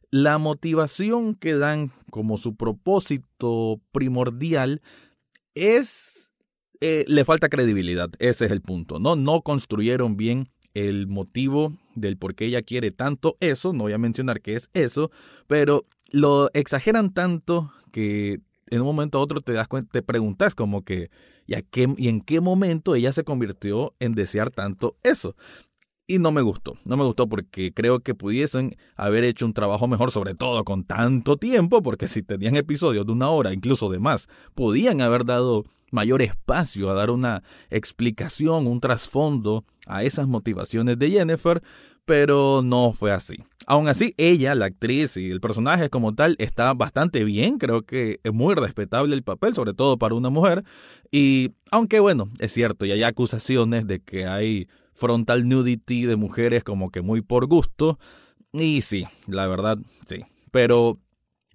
la 0.09 0.37
motivación 0.37 1.35
que 1.35 1.55
dan 1.55 1.91
como 2.09 2.37
su 2.37 2.55
propósito 2.55 3.81
primordial 3.91 4.81
es... 5.53 6.31
Eh, 6.79 7.05
le 7.07 7.25
falta 7.25 7.49
credibilidad, 7.49 8.11
ese 8.19 8.45
es 8.45 8.51
el 8.51 8.61
punto, 8.61 8.99
¿no? 8.99 9.15
No 9.15 9.41
construyeron 9.41 10.15
bien 10.15 10.49
el 10.77 11.07
motivo 11.07 11.73
del 11.95 12.17
por 12.17 12.35
qué 12.35 12.45
ella 12.45 12.61
quiere 12.61 12.91
tanto 12.91 13.35
eso, 13.39 13.73
no 13.73 13.85
voy 13.85 13.93
a 13.93 13.97
mencionar 13.97 14.41
qué 14.41 14.53
es 14.53 14.69
eso, 14.73 15.09
pero 15.47 15.85
lo 16.11 16.51
exageran 16.53 17.13
tanto 17.13 17.71
que 17.91 18.41
en 18.67 18.81
un 18.81 18.85
momento 18.85 19.17
a 19.17 19.21
otro 19.21 19.41
te 19.41 19.53
das 19.53 19.67
cuenta, 19.67 19.91
te 19.91 20.03
preguntas 20.03 20.53
como 20.53 20.83
que, 20.83 21.09
¿y, 21.47 21.55
qué, 21.63 21.91
¿y 21.97 22.09
en 22.09 22.21
qué 22.21 22.41
momento 22.41 22.93
ella 22.93 23.11
se 23.11 23.23
convirtió 23.23 23.95
en 23.99 24.13
desear 24.13 24.51
tanto 24.51 24.97
eso? 25.01 25.35
Y 26.05 26.19
no 26.19 26.31
me 26.31 26.43
gustó, 26.43 26.77
no 26.85 26.95
me 26.95 27.05
gustó 27.05 27.27
porque 27.27 27.73
creo 27.73 28.01
que 28.01 28.13
pudiesen 28.13 28.77
haber 28.95 29.23
hecho 29.23 29.47
un 29.47 29.53
trabajo 29.53 29.87
mejor, 29.87 30.11
sobre 30.11 30.35
todo 30.35 30.63
con 30.63 30.83
tanto 30.83 31.37
tiempo, 31.37 31.81
porque 31.81 32.07
si 32.07 32.21
tenían 32.21 32.55
episodios 32.55 33.05
de 33.05 33.13
una 33.13 33.29
hora, 33.29 33.51
incluso 33.51 33.89
de 33.89 33.97
más, 33.97 34.29
podían 34.53 35.01
haber 35.01 35.25
dado 35.25 35.65
mayor 35.91 36.21
espacio 36.21 36.91
a 36.91 36.93
dar 36.93 37.09
una 37.09 37.41
explicación, 37.71 38.67
un 38.67 38.79
trasfondo 38.79 39.65
a 39.87 40.03
esas 40.03 40.27
motivaciones 40.27 40.99
de 40.99 41.11
Jennifer, 41.11 41.61
pero 42.05 42.61
no 42.63 42.93
fue 42.93 43.11
así. 43.11 43.37
Aún 43.65 43.89
así, 43.89 44.13
ella, 44.17 44.55
la 44.55 44.67
actriz 44.67 45.17
y 45.17 45.29
el 45.29 45.41
personaje 45.41 45.89
como 45.89 46.15
tal, 46.15 46.37
está 46.39 46.73
bastante 46.73 47.25
bien. 47.25 47.57
Creo 47.57 47.81
que 47.81 48.21
es 48.23 48.33
muy 48.33 48.55
respetable 48.55 49.13
el 49.13 49.23
papel, 49.23 49.55
sobre 49.55 49.73
todo 49.73 49.97
para 49.97 50.15
una 50.15 50.29
mujer. 50.29 50.63
Y 51.11 51.51
aunque 51.69 51.99
bueno, 51.99 52.29
es 52.39 52.53
cierto, 52.53 52.85
y 52.85 52.91
hay 52.91 53.03
acusaciones 53.03 53.85
de 53.85 53.99
que 53.99 54.25
hay 54.25 54.69
frontal 54.93 55.49
nudity 55.49 56.05
de 56.05 56.15
mujeres 56.15 56.63
como 56.63 56.91
que 56.91 57.01
muy 57.01 57.21
por 57.21 57.47
gusto. 57.47 57.99
Y 58.53 58.81
sí, 58.81 59.05
la 59.27 59.47
verdad, 59.47 59.77
sí. 60.05 60.23
Pero 60.51 60.97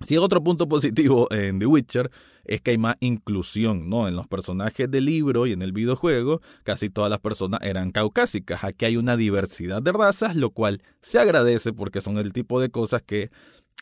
si 0.05 0.17
otro 0.17 0.43
punto 0.43 0.69
positivo 0.69 1.29
en 1.33 1.59
The 1.59 1.67
Witcher 1.67 2.11
es 2.45 2.61
que 2.61 2.73
hay 2.73 2.79
más 2.79 2.97
inclusión, 3.01 3.89
¿no? 3.89 4.09
En 4.09 4.17
los 4.17 4.27
personajes 4.27 4.91
del 4.91 5.05
libro 5.05 5.47
y 5.47 5.53
en 5.53 5.63
el 5.63 5.73
videojuego, 5.73 6.41
casi 6.65 6.91
todas 6.91 7.11
las 7.11 7.21
personas 7.21 7.61
eran 7.63 7.93
caucásicas. 7.93 8.65
Aquí 8.65 8.85
hay 8.85 8.97
una 8.97 9.17
diversidad 9.17 9.83
de 9.83 9.93
razas, 9.93 10.37
lo 10.37 10.51
cual 10.51 10.83
se 11.01 11.19
agradece 11.19 11.73
porque 11.73 12.01
son 12.01 12.19
el 12.19 12.33
tipo 12.33 12.61
de 12.61 12.71
cosas 12.71 13.03
que 13.03 13.31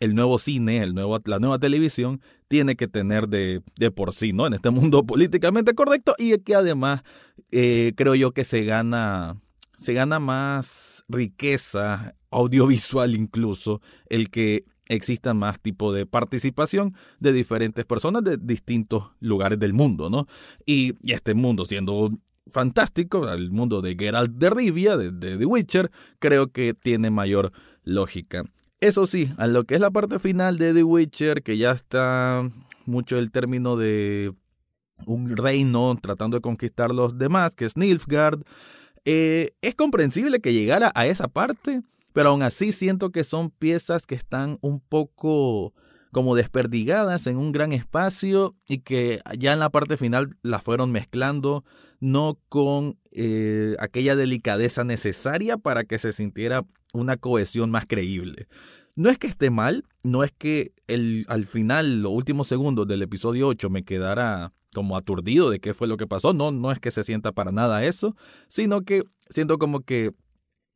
el 0.01 0.15
nuevo 0.15 0.39
cine, 0.39 0.83
el 0.83 0.95
nuevo, 0.95 1.19
la 1.25 1.39
nueva 1.39 1.59
televisión, 1.59 2.21
tiene 2.49 2.77
que 2.77 2.89
tener 2.89 3.29
de, 3.29 3.63
de 3.77 3.91
por 3.91 4.13
sí, 4.13 4.33
¿no? 4.33 4.47
En 4.47 4.55
este 4.55 4.71
mundo 4.71 5.05
políticamente 5.07 5.75
correcto 5.75 6.15
y 6.19 6.37
que 6.39 6.55
además 6.55 7.03
eh, 7.51 7.93
creo 7.97 8.15
yo 8.15 8.33
que 8.33 8.45
se 8.45 8.65
gana, 8.65 9.41
se 9.77 9.93
gana 9.93 10.19
más 10.19 11.05
riqueza 11.09 12.15
audiovisual 12.31 13.15
incluso 13.15 13.81
el 14.07 14.31
que 14.31 14.65
exista 14.91 15.35
más 15.35 15.61
tipo 15.61 15.93
de 15.93 16.05
participación 16.05 16.95
de 17.21 17.33
diferentes 17.33 17.85
personas 17.85 18.25
de 18.25 18.37
distintos 18.37 19.11
lugares 19.21 19.59
del 19.59 19.73
mundo, 19.73 20.11
¿no? 20.11 20.27
Y, 20.67 20.95
este 21.11 21.35
mundo 21.35 21.65
siendo 21.65 22.11
fantástico, 22.49 23.29
el 23.31 23.53
mundo 23.53 23.81
de 23.81 23.97
Geralt 23.99 24.33
de 24.33 24.51
Rivia, 24.51 24.97
de, 24.97 25.13
The 25.13 25.47
Witcher, 25.47 25.91
creo 26.19 26.49
que 26.49 26.75
tiene 26.75 27.11
mayor 27.11 27.53
lógica. 27.85 28.45
Eso 28.81 29.07
sí, 29.07 29.31
a 29.39 29.47
lo 29.47 29.65
que 29.65 29.77
es 29.77 29.81
la 29.81 29.91
parte 29.91 30.19
final 30.19 30.59
de 30.59 30.75
The 30.75 30.83
Witcher, 30.83 31.43
que 31.43 31.57
ya 31.57 31.71
está 31.71 32.51
mucho 32.87 33.19
el 33.19 33.31
término 33.31 33.77
de 33.77 34.35
un 35.07 35.37
reino 35.37 35.97
tratando 36.03 36.39
de 36.39 36.41
conquistar 36.41 36.93
los 36.93 37.17
demás, 37.17 37.55
que 37.55 37.67
es 37.67 37.77
Nilfgaard, 37.77 38.43
eh, 39.05 39.53
es 39.63 39.75
comprensible 39.77 40.41
que 40.41 40.53
llegara 40.53 40.91
a 40.95 41.07
esa 41.07 41.29
parte, 41.29 41.83
pero 42.13 42.31
aún 42.31 42.43
así 42.43 42.73
siento 42.73 43.11
que 43.11 43.25
son 43.25 43.51
piezas 43.51 44.07
que 44.07 44.15
están 44.15 44.59
un 44.61 44.81
poco 44.81 45.75
como 46.13 46.35
desperdigadas 46.35 47.27
en 47.27 47.37
un 47.37 47.53
gran 47.53 47.73
espacio 47.73 48.57
y 48.69 48.79
que 48.79 49.21
ya 49.39 49.53
en 49.53 49.61
la 49.61 49.71
parte 49.71 49.97
final 49.97 50.37
las 50.43 50.63
fueron 50.63 50.91
mezclando 50.91 51.65
no 52.01 52.39
con 52.49 52.99
eh, 53.13 53.77
aquella 53.79 54.17
delicadeza 54.17 54.85
necesaria 54.85 55.57
para 55.57 55.85
que 55.85 55.99
se 55.99 56.13
sintiera 56.13 56.65
una 56.93 57.17
cohesión 57.17 57.71
más 57.71 57.87
creíble. 57.87 58.49
No 58.97 59.11
es 59.11 59.19
que 59.19 59.29
esté 59.29 59.51
mal, 59.51 59.85
no 60.03 60.25
es 60.25 60.33
que 60.33 60.73
el, 60.89 61.25
al 61.29 61.47
final, 61.47 62.03
los 62.03 62.13
últimos 62.13 62.49
segundos 62.49 62.89
del 62.89 63.03
episodio 63.03 63.49
8 63.49 63.71
me 63.71 63.85
quedara 63.85 64.53
como 64.75 64.97
aturdido 64.97 65.51
de 65.51 65.61
qué 65.61 65.75
fue 65.75 65.89
lo 65.89 65.97
que 65.97 66.07
pasó, 66.07 66.33
no, 66.33 66.51
no 66.51 66.73
es 66.73 66.81
que 66.81 66.91
se 66.91 67.05
sienta 67.05 67.33
para 67.33 67.53
nada 67.53 67.85
eso, 67.85 68.17
sino 68.49 68.83
que 68.83 69.05
siento 69.29 69.59
como 69.59 69.81
que 69.81 70.13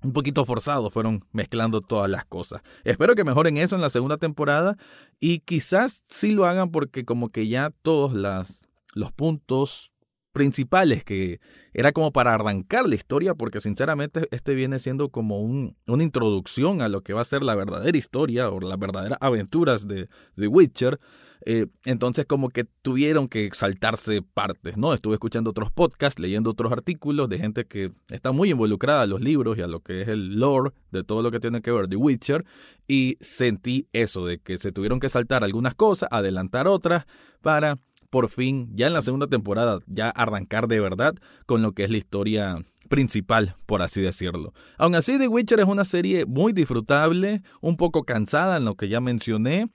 un 0.05 0.13
poquito 0.13 0.45
forzado 0.45 0.91
fueron 0.91 1.25
mezclando 1.33 1.81
todas 1.81 2.11
las 2.11 2.25
cosas. 2.27 2.63
Espero 2.85 3.15
que 3.15 3.25
mejoren 3.25 3.57
eso 3.57 3.75
en 3.75 3.83
la 3.83 3.91
segunda 3.91 4.19
temporada 4.19 4.77
y 5.19 5.41
quizás 5.41 6.03
sí 6.07 6.33
lo 6.33 6.45
hagan 6.45 6.71
porque 6.71 7.05
como 7.05 7.31
que 7.31 7.49
ya 7.49 7.71
todos 7.83 8.13
los 8.13 9.13
puntos 9.13 9.95
principales 10.33 11.05
que 11.05 11.41
era 11.73 11.93
como 11.93 12.13
para 12.13 12.35
arrancar 12.35 12.89
la 12.89 12.97
historia 12.97 13.35
porque 13.35 13.61
sinceramente 13.61 14.29
este 14.33 14.55
viene 14.55 14.81
siendo 14.81 15.09
como 15.11 15.41
un, 15.41 15.77
una 15.87 16.03
introducción 16.03 16.83
a 16.83 16.89
lo 16.89 17.03
que 17.03 17.13
va 17.13 17.23
a 17.23 17.25
ser 17.25 17.45
la 17.45 17.55
verdadera 17.55 17.97
historia 17.97 18.51
o 18.51 18.61
las 18.61 18.79
verdaderas 18.79 19.19
aventuras 19.21 19.87
de 19.87 20.09
The 20.37 20.49
Witcher 20.49 20.99
eh, 21.47 21.67
entonces 21.85 22.25
como 22.27 22.49
que 22.49 22.65
tuvieron 22.83 23.29
que 23.29 23.51
saltarse 23.53 24.23
partes, 24.23 24.77
¿no? 24.77 24.95
Estuve 24.95 25.15
escuchando 25.15 25.51
otros 25.51 25.71
podcasts, 25.71 26.19
leyendo 26.19 26.51
otros 26.51 26.73
artículos 26.73 27.29
de 27.29 27.39
gente 27.39 27.67
que 27.67 27.91
está 28.09 28.33
muy 28.33 28.51
involucrada 28.51 29.03
a 29.03 29.07
los 29.07 29.21
libros 29.21 29.59
y 29.59 29.63
a 29.63 29.67
lo 29.67 29.81
que 29.81 30.03
es 30.03 30.09
el 30.09 30.39
lore 30.39 30.71
de 30.91 31.05
todo 31.05 31.23
lo 31.23 31.31
que 31.31 31.41
tiene 31.41 31.61
que 31.61 31.71
ver 31.71 31.89
The 31.89 31.97
Witcher 31.97 32.45
y 32.89 33.19
sentí 33.21 33.89
eso, 33.93 34.27
de 34.27 34.39
que 34.39 34.59
se 34.59 34.73
tuvieron 34.73 35.01
que 35.01 35.09
saltar 35.09 35.45
algunas 35.45 35.75
cosas, 35.75 36.09
adelantar 36.13 36.67
otras 36.67 37.05
para 37.43 37.79
por 38.09 38.29
fin, 38.29 38.71
ya 38.75 38.87
en 38.87 38.93
la 38.93 39.03
segunda 39.03 39.27
temporada, 39.27 39.81
ya 39.87 40.09
arrancar 40.09 40.69
de 40.69 40.79
verdad 40.79 41.17
con 41.47 41.63
lo 41.63 41.73
que 41.73 41.83
es 41.83 41.91
la 41.91 41.97
historia 41.97 42.65
principal, 42.89 43.57
por 43.67 43.83
así 43.83 44.01
decirlo. 44.01 44.53
Aún 44.79 44.95
así, 44.95 45.19
The 45.19 45.27
Witcher 45.27 45.59
es 45.59 45.67
una 45.67 45.85
serie 45.85 46.25
muy 46.25 46.53
disfrutable, 46.53 47.43
un 47.61 47.77
poco 47.77 48.05
cansada 48.05 48.57
en 48.57 48.67
lo 48.67 48.77
que 48.77 48.89
ya 48.89 49.01
mencioné, 49.01 49.69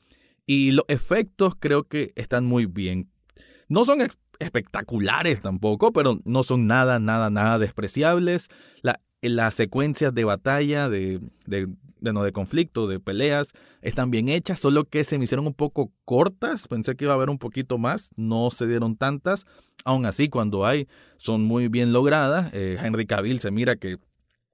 y 0.50 0.72
los 0.72 0.86
efectos 0.88 1.54
creo 1.60 1.84
que 1.84 2.12
están 2.16 2.44
muy 2.44 2.66
bien. 2.66 3.12
No 3.68 3.86
son 3.86 4.00
espectaculares 4.40 5.42
tampoco, 5.42 5.94
pero 5.94 6.22
no 6.26 6.42
son 6.42 6.66
nada, 6.66 6.98
nada, 6.98 7.30
nada 7.30 7.60
despreciables. 7.60 8.48
La, 8.82 9.00
las 9.22 9.54
secuencias 9.54 10.12
de 10.12 10.24
batalla, 10.24 10.90
de, 10.90 11.20
de, 11.46 11.68
de, 12.00 12.12
de 12.12 12.32
conflicto, 12.32 12.88
de 12.88 13.00
peleas, 13.00 13.52
están 13.84 14.10
bien 14.10 14.28
hechas, 14.28 14.60
solo 14.60 14.86
que 14.86 15.04
se 15.04 15.20
me 15.20 15.26
hicieron 15.26 15.46
un 15.46 15.54
poco 15.54 15.92
cortas. 16.04 16.68
Pensé 16.68 16.96
que 16.96 17.06
iba 17.06 17.14
a 17.14 17.18
haber 17.18 17.30
un 17.30 17.38
poquito 17.38 17.78
más, 17.78 18.10
no 18.16 18.50
se 18.50 18.66
dieron 18.66 18.96
tantas. 18.96 19.46
Aún 19.86 20.08
así, 20.08 20.30
cuando 20.30 20.66
hay, 20.66 20.88
son 21.18 21.44
muy 21.44 21.68
bien 21.68 21.94
logradas. 21.94 22.50
Eh, 22.54 22.76
Henry 22.82 23.06
Cavill 23.06 23.40
se 23.40 23.52
mira 23.52 23.76
que 23.76 23.98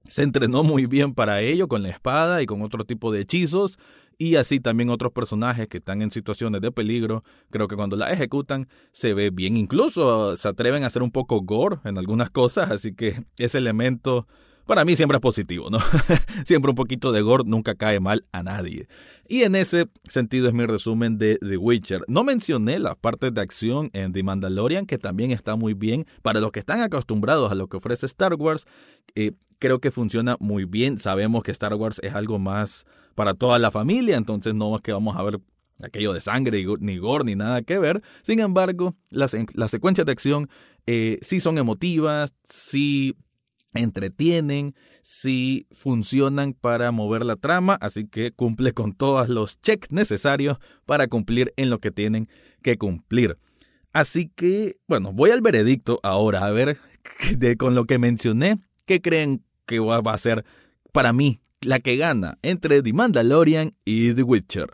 se 0.08 0.24
entrenó 0.24 0.62
muy 0.62 0.84
bien 0.84 1.14
para 1.14 1.40
ello, 1.40 1.68
con 1.68 1.82
la 1.82 1.88
espada 1.88 2.42
y 2.42 2.46
con 2.46 2.60
otro 2.60 2.84
tipo 2.84 3.10
de 3.12 3.22
hechizos 3.22 3.78
y 4.18 4.36
así 4.36 4.60
también 4.60 4.90
otros 4.90 5.12
personajes 5.12 5.68
que 5.68 5.78
están 5.78 6.02
en 6.02 6.10
situaciones 6.10 6.60
de 6.60 6.72
peligro, 6.72 7.22
creo 7.50 7.68
que 7.68 7.76
cuando 7.76 7.96
la 7.96 8.12
ejecutan 8.12 8.68
se 8.92 9.14
ve 9.14 9.30
bien, 9.30 9.56
incluso 9.56 10.36
se 10.36 10.48
atreven 10.48 10.84
a 10.84 10.86
hacer 10.86 11.02
un 11.02 11.10
poco 11.10 11.40
gore 11.42 11.78
en 11.84 11.98
algunas 11.98 12.30
cosas, 12.30 12.70
así 12.70 12.94
que 12.94 13.24
ese 13.38 13.58
elemento 13.58 14.26
para 14.66 14.84
mí 14.84 14.96
siempre 14.96 15.16
es 15.16 15.22
positivo, 15.22 15.70
¿no? 15.70 15.78
siempre 16.44 16.70
un 16.70 16.74
poquito 16.74 17.12
de 17.12 17.22
gore 17.22 17.44
nunca 17.46 17.76
cae 17.76 18.00
mal 18.00 18.24
a 18.32 18.42
nadie. 18.42 18.88
Y 19.28 19.42
en 19.44 19.54
ese 19.54 19.86
sentido 20.08 20.48
es 20.48 20.54
mi 20.54 20.66
resumen 20.66 21.18
de 21.18 21.38
The 21.38 21.56
Witcher. 21.56 22.02
No 22.08 22.24
mencioné 22.24 22.80
las 22.80 22.96
partes 22.96 23.32
de 23.32 23.40
acción 23.40 23.90
en 23.92 24.12
The 24.12 24.24
Mandalorian, 24.24 24.86
que 24.86 24.98
también 24.98 25.30
está 25.30 25.54
muy 25.54 25.74
bien. 25.74 26.04
Para 26.22 26.40
los 26.40 26.50
que 26.50 26.58
están 26.58 26.82
acostumbrados 26.82 27.52
a 27.52 27.54
lo 27.54 27.68
que 27.68 27.76
ofrece 27.76 28.06
Star 28.06 28.34
Wars, 28.34 28.66
eh, 29.14 29.32
creo 29.58 29.80
que 29.80 29.90
funciona 29.90 30.36
muy 30.40 30.64
bien. 30.64 30.98
Sabemos 30.98 31.42
que 31.42 31.50
Star 31.50 31.74
Wars 31.74 32.00
es 32.02 32.14
algo 32.14 32.38
más 32.38 32.84
para 33.14 33.34
toda 33.34 33.58
la 33.58 33.70
familia, 33.70 34.16
entonces 34.16 34.54
no 34.54 34.76
es 34.76 34.82
que 34.82 34.92
vamos 34.92 35.16
a 35.16 35.22
ver 35.22 35.40
aquello 35.82 36.12
de 36.12 36.20
sangre, 36.20 36.64
ni 36.80 36.98
gore, 36.98 37.24
ni 37.24 37.34
nada 37.34 37.62
que 37.62 37.78
ver. 37.78 38.02
Sin 38.22 38.40
embargo, 38.40 38.94
las, 39.10 39.36
las 39.54 39.70
secuencias 39.70 40.06
de 40.06 40.12
acción 40.12 40.48
eh, 40.86 41.18
sí 41.22 41.40
son 41.40 41.58
emotivas, 41.58 42.34
sí 42.44 43.14
entretienen, 43.74 44.74
si 45.02 45.66
funcionan 45.70 46.54
para 46.54 46.90
mover 46.92 47.24
la 47.24 47.36
trama, 47.36 47.76
así 47.80 48.06
que 48.06 48.32
cumple 48.32 48.72
con 48.72 48.94
todos 48.94 49.28
los 49.28 49.60
checks 49.60 49.92
necesarios 49.92 50.58
para 50.84 51.08
cumplir 51.08 51.52
en 51.56 51.70
lo 51.70 51.78
que 51.78 51.90
tienen 51.90 52.28
que 52.62 52.78
cumplir. 52.78 53.38
Así 53.92 54.30
que, 54.34 54.76
bueno, 54.88 55.12
voy 55.12 55.30
al 55.30 55.42
veredicto 55.42 56.00
ahora, 56.02 56.46
a 56.46 56.50
ver, 56.50 56.78
con 57.58 57.74
lo 57.74 57.84
que 57.84 57.98
mencioné, 57.98 58.58
¿qué 58.84 59.00
creen 59.00 59.42
que 59.66 59.78
va 59.80 59.98
a 59.98 60.18
ser 60.18 60.44
para 60.92 61.12
mí 61.12 61.40
la 61.60 61.80
que 61.80 61.96
gana 61.96 62.38
entre 62.42 62.82
The 62.82 62.92
Mandalorian 62.92 63.74
y 63.84 64.14
The 64.14 64.22
Witcher? 64.22 64.70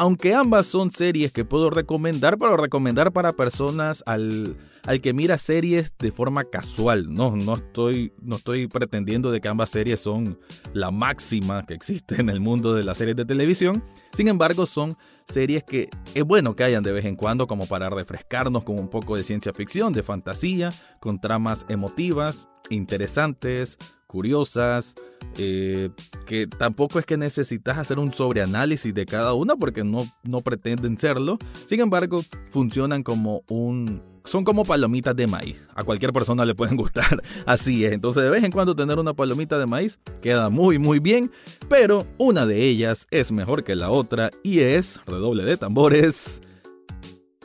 Aunque 0.00 0.32
ambas 0.32 0.66
son 0.66 0.92
series 0.92 1.32
que 1.32 1.44
puedo 1.44 1.70
recomendar, 1.70 2.38
pero 2.38 2.56
recomendar 2.56 3.12
para 3.12 3.32
personas 3.32 4.04
al, 4.06 4.56
al 4.84 5.00
que 5.00 5.12
mira 5.12 5.38
series 5.38 5.92
de 5.98 6.12
forma 6.12 6.44
casual. 6.44 7.12
No, 7.12 7.34
no, 7.34 7.56
estoy, 7.56 8.12
no 8.22 8.36
estoy 8.36 8.68
pretendiendo 8.68 9.32
de 9.32 9.40
que 9.40 9.48
ambas 9.48 9.70
series 9.70 9.98
son 9.98 10.38
la 10.72 10.92
máxima 10.92 11.64
que 11.64 11.74
existe 11.74 12.20
en 12.20 12.28
el 12.28 12.38
mundo 12.38 12.74
de 12.74 12.84
las 12.84 12.98
series 12.98 13.16
de 13.16 13.24
televisión. 13.24 13.82
Sin 14.12 14.28
embargo, 14.28 14.66
son 14.66 14.96
series 15.28 15.64
que 15.64 15.90
es 16.14 16.24
bueno 16.24 16.56
que 16.56 16.64
hayan 16.64 16.82
de 16.82 16.92
vez 16.92 17.04
en 17.04 17.16
cuando 17.16 17.46
como 17.46 17.66
para 17.66 17.90
refrescarnos 17.90 18.64
con 18.64 18.78
un 18.78 18.88
poco 18.88 19.16
de 19.16 19.22
ciencia 19.22 19.52
ficción, 19.52 19.92
de 19.92 20.02
fantasía, 20.02 20.72
con 21.00 21.20
tramas 21.20 21.66
emotivas, 21.68 22.48
interesantes, 22.70 23.78
curiosas, 24.08 24.94
eh, 25.36 25.90
que 26.26 26.48
tampoco 26.48 26.98
es 26.98 27.06
que 27.06 27.16
necesitas 27.16 27.78
hacer 27.78 28.00
un 28.00 28.10
sobreanálisis 28.10 28.92
de 28.92 29.06
cada 29.06 29.34
una 29.34 29.54
porque 29.54 29.84
no, 29.84 30.00
no 30.24 30.40
pretenden 30.40 30.98
serlo. 30.98 31.38
Sin 31.68 31.78
embargo, 31.78 32.22
funcionan 32.50 33.04
como 33.04 33.44
un... 33.48 34.02
Son 34.24 34.44
como 34.44 34.64
palomitas 34.64 35.16
de 35.16 35.26
maíz. 35.26 35.66
A 35.74 35.84
cualquier 35.84 36.12
persona 36.12 36.44
le 36.44 36.54
pueden 36.54 36.76
gustar. 36.78 37.22
Así 37.46 37.84
es. 37.84 37.92
Entonces 37.92 38.24
de 38.24 38.30
vez 38.30 38.42
en 38.42 38.50
cuando 38.50 38.74
tener 38.74 38.98
una 38.98 39.14
palomita 39.14 39.58
de 39.58 39.66
maíz 39.66 39.98
queda 40.20 40.50
muy 40.50 40.78
muy 40.78 40.98
bien. 40.98 41.30
Pero 41.68 42.06
una 42.18 42.44
de 42.44 42.64
ellas 42.64 43.06
es 43.10 43.30
mejor 43.30 43.62
que 43.64 43.76
la 43.76 43.90
otra 43.90 44.30
y 44.42 44.60
es, 44.60 45.00
redoble 45.06 45.44
de 45.44 45.56
tambores, 45.56 46.42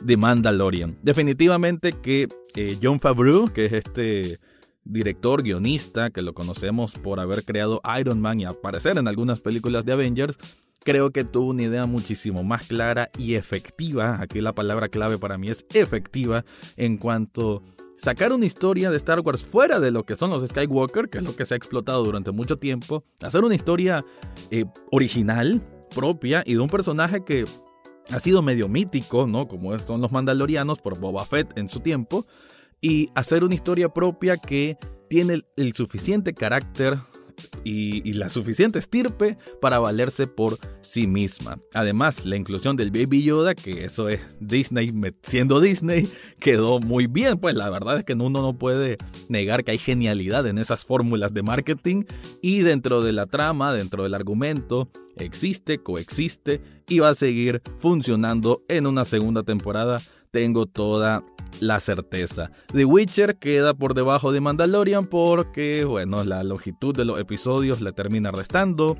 The 0.04 0.16
Mandalorian. 0.16 0.98
Definitivamente 1.02 1.92
que 1.92 2.28
eh, 2.54 2.78
John 2.82 3.00
Favreau, 3.00 3.52
que 3.52 3.66
es 3.66 3.72
este 3.72 4.38
director, 4.84 5.42
guionista, 5.42 6.10
que 6.10 6.22
lo 6.22 6.34
conocemos 6.34 6.94
por 6.94 7.20
haber 7.20 7.44
creado 7.44 7.80
Iron 7.98 8.20
Man 8.20 8.40
y 8.40 8.44
aparecer 8.44 8.98
en 8.98 9.08
algunas 9.08 9.40
películas 9.40 9.84
de 9.84 9.92
Avengers, 9.92 10.36
creo 10.84 11.10
que 11.10 11.24
tuvo 11.24 11.50
una 11.50 11.62
idea 11.62 11.86
muchísimo 11.86 12.44
más 12.44 12.68
clara 12.68 13.10
y 13.18 13.34
efectiva, 13.34 14.20
aquí 14.20 14.40
la 14.40 14.54
palabra 14.54 14.88
clave 14.88 15.18
para 15.18 15.38
mí 15.38 15.48
es 15.48 15.64
efectiva, 15.74 16.44
en 16.76 16.98
cuanto 16.98 17.62
sacar 17.96 18.32
una 18.32 18.46
historia 18.46 18.90
de 18.90 18.96
Star 18.98 19.20
Wars 19.20 19.44
fuera 19.44 19.80
de 19.80 19.90
lo 19.90 20.04
que 20.04 20.16
son 20.16 20.30
los 20.30 20.46
Skywalker, 20.46 21.08
que 21.08 21.18
es 21.18 21.24
lo 21.24 21.34
que 21.34 21.46
se 21.46 21.54
ha 21.54 21.56
explotado 21.56 22.04
durante 22.04 22.30
mucho 22.32 22.56
tiempo, 22.56 23.04
hacer 23.22 23.42
una 23.42 23.54
historia 23.54 24.04
eh, 24.50 24.66
original, 24.90 25.62
propia 25.94 26.42
y 26.44 26.54
de 26.54 26.60
un 26.60 26.68
personaje 26.68 27.24
que 27.24 27.44
ha 28.10 28.20
sido 28.20 28.42
medio 28.42 28.68
mítico, 28.68 29.26
¿no? 29.26 29.48
Como 29.48 29.78
son 29.78 30.00
los 30.00 30.12
Mandalorianos 30.12 30.78
por 30.78 30.98
Boba 30.98 31.24
Fett 31.24 31.56
en 31.56 31.68
su 31.68 31.80
tiempo, 31.80 32.26
y 32.84 33.08
hacer 33.14 33.44
una 33.44 33.54
historia 33.54 33.88
propia 33.88 34.36
que 34.36 34.76
tiene 35.08 35.40
el, 35.56 35.72
suficiente 35.72 36.34
carácter 36.34 36.98
y, 37.64 38.12
la 38.12 38.28
suficiente 38.28 38.78
estirpe 38.78 39.38
para 39.58 39.78
valerse 39.78 40.26
por 40.26 40.58
sí 40.82 41.06
misma. 41.06 41.58
Además, 41.72 42.26
la 42.26 42.36
inclusión 42.36 42.76
del 42.76 42.90
Baby 42.90 43.22
Yoda, 43.22 43.54
que 43.54 43.86
eso 43.86 44.10
es 44.10 44.20
Disney 44.38 44.92
siendo 45.22 45.60
Disney, 45.60 46.06
quedó 46.38 46.78
muy 46.78 47.06
bien. 47.06 47.38
Pues 47.38 47.54
la 47.54 47.70
verdad 47.70 47.96
es 47.96 48.04
que 48.04 48.12
uno 48.12 48.28
no 48.28 48.58
puede 48.58 48.98
negar 49.30 49.64
que 49.64 49.70
hay 49.70 49.78
genialidad 49.78 50.46
en 50.46 50.58
esas 50.58 50.84
fórmulas 50.84 51.32
de 51.32 51.42
marketing 51.42 52.04
y 52.42 52.58
dentro 52.58 53.00
de 53.00 53.12
la 53.12 53.24
trama, 53.24 53.72
dentro 53.72 54.02
del 54.02 54.12
argumento, 54.12 54.90
existe, 55.16 55.78
coexiste 55.78 56.60
y 56.86 56.98
va 56.98 57.08
a 57.08 57.14
seguir 57.14 57.62
funcionando 57.78 58.62
en 58.68 58.86
una 58.86 59.06
segunda 59.06 59.42
temporada. 59.42 60.02
Tengo 60.30 60.66
toda 60.66 61.24
la 61.60 61.80
certeza. 61.80 62.50
The 62.72 62.84
Witcher 62.84 63.36
queda 63.36 63.74
por 63.74 63.94
debajo 63.94 64.32
de 64.32 64.40
Mandalorian 64.40 65.06
porque, 65.06 65.84
bueno, 65.84 66.24
la 66.24 66.42
longitud 66.44 66.94
de 66.94 67.04
los 67.04 67.18
episodios 67.18 67.80
le 67.80 67.92
termina 67.92 68.30
restando. 68.30 68.96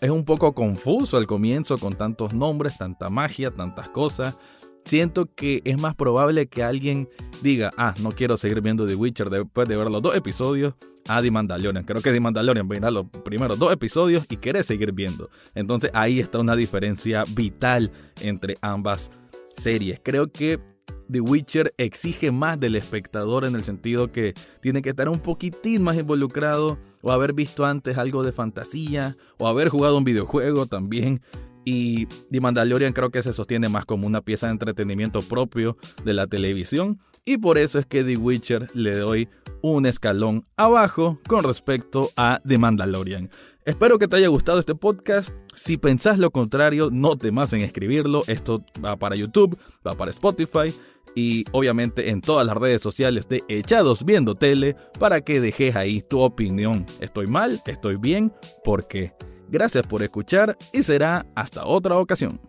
es 0.00 0.10
un 0.10 0.24
poco 0.24 0.54
confuso 0.54 1.16
al 1.16 1.26
comienzo 1.26 1.78
con 1.78 1.94
tantos 1.94 2.34
nombres, 2.34 2.78
tanta 2.78 3.08
magia, 3.08 3.50
tantas 3.50 3.88
cosas. 3.88 4.36
Siento 4.84 5.26
que 5.26 5.62
es 5.64 5.80
más 5.80 5.96
probable 5.96 6.46
que 6.46 6.62
alguien 6.62 7.08
diga, 7.42 7.70
ah, 7.76 7.92
no 8.00 8.12
quiero 8.12 8.36
seguir 8.36 8.60
viendo 8.60 8.86
The 8.86 8.94
Witcher 8.94 9.30
después 9.30 9.68
de 9.68 9.76
ver 9.76 9.90
los 9.90 10.00
dos 10.00 10.14
episodios 10.14 10.74
a 11.08 11.20
The 11.20 11.30
Mandalorian. 11.30 11.84
Creo 11.84 12.02
que 12.02 12.12
The 12.12 12.20
Mandalorian 12.20 12.68
verá 12.68 12.90
los 12.90 13.06
primeros 13.24 13.58
dos 13.58 13.72
episodios 13.72 14.24
y 14.28 14.36
quiere 14.36 14.62
seguir 14.62 14.92
viendo. 14.92 15.28
Entonces 15.54 15.90
ahí 15.92 16.20
está 16.20 16.38
una 16.38 16.54
diferencia 16.54 17.24
vital 17.34 17.90
entre 18.20 18.54
ambas 18.60 19.10
series. 19.56 20.00
Creo 20.02 20.30
que 20.30 20.60
The 21.10 21.20
Witcher 21.20 21.74
exige 21.78 22.30
más 22.30 22.58
del 22.58 22.76
espectador 22.76 23.44
en 23.44 23.54
el 23.54 23.64
sentido 23.64 24.10
que 24.10 24.34
tiene 24.60 24.82
que 24.82 24.90
estar 24.90 25.08
un 25.08 25.20
poquitín 25.20 25.82
más 25.82 25.96
involucrado 25.96 26.78
o 27.02 27.12
haber 27.12 27.32
visto 27.32 27.64
antes 27.64 27.98
algo 27.98 28.22
de 28.22 28.32
fantasía 28.32 29.16
o 29.38 29.46
haber 29.46 29.68
jugado 29.68 29.98
un 29.98 30.04
videojuego 30.04 30.66
también. 30.66 31.22
Y 31.64 32.06
The 32.30 32.40
Mandalorian 32.40 32.92
creo 32.92 33.10
que 33.10 33.22
se 33.22 33.32
sostiene 33.32 33.68
más 33.68 33.84
como 33.84 34.06
una 34.06 34.22
pieza 34.22 34.46
de 34.46 34.52
entretenimiento 34.52 35.20
propio 35.20 35.76
de 36.04 36.14
la 36.14 36.26
televisión. 36.26 37.00
Y 37.24 37.38
por 37.38 37.58
eso 37.58 37.80
es 37.80 37.86
que 37.86 38.04
The 38.04 38.16
Witcher 38.16 38.68
le 38.74 38.96
doy 38.96 39.28
un 39.62 39.84
escalón 39.86 40.46
abajo 40.56 41.20
con 41.26 41.42
respecto 41.42 42.10
a 42.16 42.40
The 42.46 42.58
Mandalorian. 42.58 43.30
Espero 43.64 43.98
que 43.98 44.06
te 44.06 44.14
haya 44.14 44.28
gustado 44.28 44.60
este 44.60 44.76
podcast. 44.76 45.30
Si 45.56 45.76
pensás 45.76 46.18
lo 46.18 46.30
contrario, 46.30 46.90
no 46.92 47.16
temas 47.16 47.52
en 47.52 47.62
escribirlo. 47.62 48.22
Esto 48.28 48.64
va 48.84 48.94
para 48.94 49.16
YouTube, 49.16 49.58
va 49.84 49.96
para 49.96 50.12
Spotify 50.12 50.72
y 51.16 51.44
obviamente 51.50 52.10
en 52.10 52.20
todas 52.20 52.46
las 52.46 52.56
redes 52.56 52.82
sociales 52.82 53.26
de 53.28 53.42
Echados 53.48 54.04
Viendo 54.04 54.36
Tele 54.36 54.76
para 55.00 55.22
que 55.22 55.40
dejes 55.40 55.74
ahí 55.74 56.02
tu 56.02 56.20
opinión. 56.20 56.86
¿Estoy 57.00 57.26
mal? 57.26 57.60
¿Estoy 57.66 57.96
bien? 57.96 58.32
¿Por 58.62 58.86
qué? 58.86 59.14
Gracias 59.48 59.86
por 59.86 60.02
escuchar 60.02 60.56
y 60.72 60.82
será 60.82 61.26
hasta 61.34 61.64
otra 61.64 61.96
ocasión. 61.96 62.40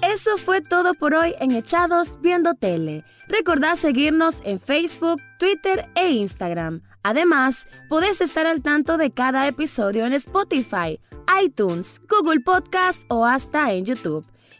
Eso 0.00 0.38
fue 0.38 0.62
todo 0.62 0.94
por 0.94 1.12
hoy 1.14 1.34
en 1.40 1.52
Echados 1.52 2.20
Viendo 2.20 2.54
Tele. 2.54 3.04
Recordá 3.28 3.74
seguirnos 3.76 4.36
en 4.44 4.60
Facebook, 4.60 5.20
Twitter 5.38 5.88
e 5.96 6.10
Instagram. 6.10 6.82
Además, 7.02 7.66
podés 7.88 8.20
estar 8.20 8.46
al 8.46 8.62
tanto 8.62 8.96
de 8.96 9.10
cada 9.10 9.46
episodio 9.48 10.06
en 10.06 10.12
Spotify, 10.12 11.00
iTunes, 11.42 12.00
Google 12.08 12.40
Podcast 12.40 13.02
o 13.08 13.26
hasta 13.26 13.72
en 13.72 13.84
YouTube. 13.86 14.24